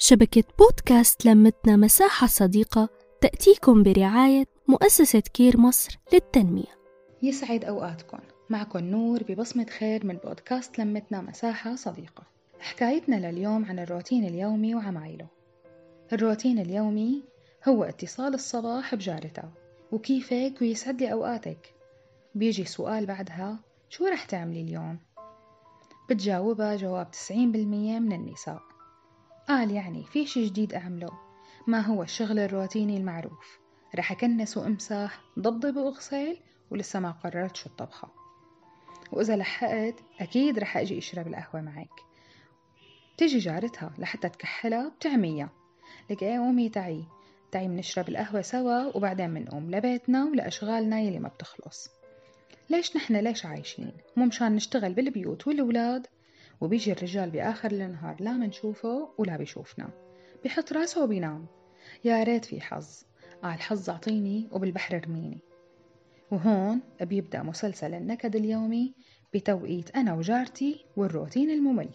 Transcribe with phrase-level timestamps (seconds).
[0.00, 2.88] شبكة بودكاست لمتنا مساحة صديقة
[3.20, 6.78] تأتيكم برعاية مؤسسة كير مصر للتنمية.
[7.22, 8.18] يسعد أوقاتكم.
[8.50, 12.22] معكم نور ببصمة خير من بودكاست لمتنا مساحة صديقة.
[12.60, 15.26] حكايتنا لليوم عن الروتين اليومي وعمايله.
[16.12, 17.22] الروتين اليومي
[17.68, 19.52] هو اتصال الصباح بجارتها
[19.92, 21.74] وكيفك ويسعد لي أوقاتك
[22.34, 23.58] بيجي سؤال بعدها
[23.90, 24.98] شو رح تعملي اليوم؟
[26.10, 27.30] بتجاوبها جواب 90%
[28.00, 28.62] من النساء.
[29.48, 31.12] قال يعني في شي جديد أعمله.
[31.66, 33.58] ما هو الشغل الروتيني المعروف؟
[33.94, 36.36] رح أكنس وأمسح ضبضب وأغسل
[36.70, 38.08] ولسه ما قررت شو الطبخة.
[39.12, 42.00] وإذا لحقت أكيد رح أجي أشرب القهوة معك.
[43.16, 45.50] تجي جارتها لحتى تكحلها بتعميها
[46.10, 47.04] لك إيه قومي تعي.
[47.52, 51.90] تعي منشرب القهوة سوا وبعدين منقوم لبيتنا ولأشغالنا يلي ما بتخلص.
[52.70, 56.06] ليش نحن ليش عايشين؟ مو مشان نشتغل بالبيوت والأولاد؟
[56.60, 59.90] وبيجي الرجال بآخر النهار لا منشوفه ولا بيشوفنا.
[60.44, 61.46] بحط راسه وبينام.
[62.04, 63.02] يا ريت في حظ.
[63.42, 65.38] قال الحظ أعطيني وبالبحر ارميني.
[66.30, 68.94] وهون بيبدأ مسلسل النكد اليومي
[69.34, 71.90] بتوقيت أنا وجارتي والروتين الممل.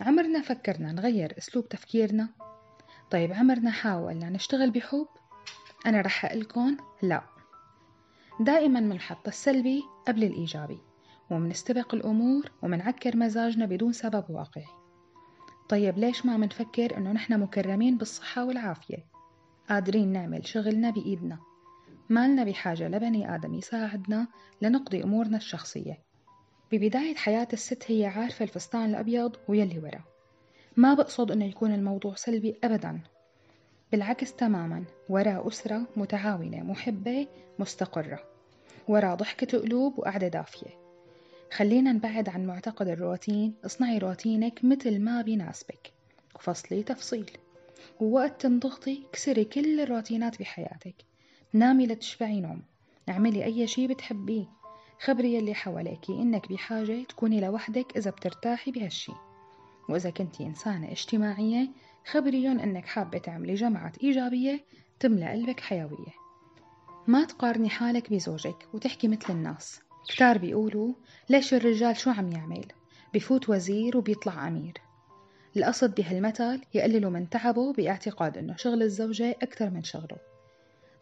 [0.00, 2.28] عمرنا فكرنا نغير أسلوب تفكيرنا.
[3.10, 5.06] طيب عمرنا حاولنا نشتغل بحب؟
[5.86, 7.22] أنا رح أقلكن لا.
[8.40, 10.78] دائما منحط السلبي قبل الإيجابي.
[11.32, 14.82] ومنستبق الأمور ومنعكر مزاجنا بدون سبب واقعي
[15.68, 19.06] طيب ليش ما منفكر إنه نحن مكرمين بالصحة والعافية؟
[19.68, 21.38] قادرين نعمل شغلنا بإيدنا.
[22.08, 24.26] مالنا بحاجة لبني آدم يساعدنا
[24.62, 25.98] لنقضي أمورنا الشخصية.
[26.72, 30.04] ببداية حياة الست هي عارفة الفستان الأبيض ويلي ورا.
[30.76, 33.00] ما بقصد إنه يكون الموضوع سلبي أبدا.
[33.92, 37.26] بالعكس تماما وراء أسرة متعاونة محبة
[37.58, 38.18] مستقرة.
[38.88, 40.81] وراء ضحكة قلوب وقعدة دافية.
[41.56, 45.92] خلينا نبعد عن معتقد الروتين اصنعي روتينك مثل ما بيناسبك.
[46.34, 47.30] وفصلي تفصيل.
[48.00, 50.94] ووقت تنضغطي كسري كل الروتينات بحياتك.
[51.52, 52.62] نامي لتشبعي نوم.
[53.08, 54.44] اعملي أي شي بتحبيه.
[55.00, 59.12] خبري يلي حواليكي إنك بحاجة تكوني لوحدك إذا بترتاحي بهالشي.
[59.88, 61.68] وإذا كنتي إنسانة اجتماعية
[62.10, 64.64] خبريهم إنك حابة تعملي جمعات إيجابية
[65.00, 66.12] تملأ قلبك حيوية.
[67.06, 69.80] ما تقارني حالك بزوجك وتحكي مثل الناس.
[70.08, 70.92] كتار بيقولوا
[71.28, 72.64] ليش الرجال شو عم يعمل؟
[73.14, 74.72] بفوت وزير وبيطلع أمير.
[75.56, 80.16] القصد بهالمثل يقللوا من تعبه باعتقاد إنه شغل الزوجة أكثر من شغله.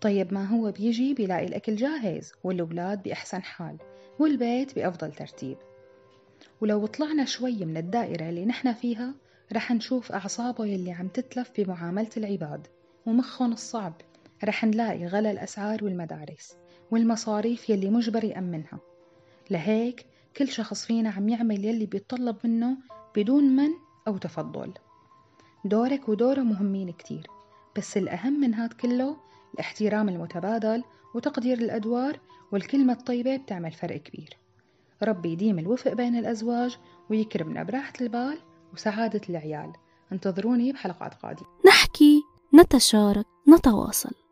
[0.00, 3.76] طيب ما هو بيجي بيلاقي الأكل جاهز والأولاد بأحسن حال
[4.18, 5.56] والبيت بأفضل ترتيب.
[6.60, 9.14] ولو طلعنا شوي من الدائرة اللي نحن فيها
[9.52, 12.66] رح نشوف أعصابه يلي عم تتلف بمعاملة العباد
[13.06, 13.94] ومخهم الصعب.
[14.44, 16.56] رح نلاقي غلا الأسعار والمدارس
[16.90, 18.80] والمصاريف يلي مجبر يأمنها.
[19.50, 22.76] لهيك كل شخص فينا عم يعمل يلي بيتطلب منه
[23.16, 23.68] بدون من
[24.08, 24.72] أو تفضل.
[25.64, 27.26] دورك ودوره مهمين كتير
[27.76, 29.16] بس الأهم من هاد كله
[29.54, 32.20] الاحترام المتبادل وتقدير الأدوار
[32.52, 34.36] والكلمة الطيبة بتعمل فرق كبير.
[35.02, 36.78] ربي يديم الوفق بين الأزواج
[37.10, 38.38] ويكرمنا براحة البال
[38.72, 39.72] وسعادة العيال.
[40.12, 41.46] انتظروني بحلقات قادمة.
[41.66, 42.22] نحكي
[42.54, 44.27] نتشارك نتواصل.